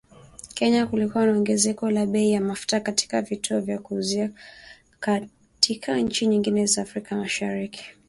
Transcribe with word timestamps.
Kenya 0.53 0.87
kulikuwa 0.87 1.25
na 1.25 1.31
ongezeko 1.31 1.91
la 1.91 2.05
bei 2.05 2.31
ya 2.31 2.41
mafuta 2.41 2.79
katika 2.79 3.21
vituo 3.21 3.59
vya 3.61 3.79
kuuzia 3.79 4.31
katika 4.99 5.97
nchi 5.97 6.27
nyingine 6.27 6.65
za 6.65 6.81
Afrika 6.81 7.15
Mashariki 7.15 7.85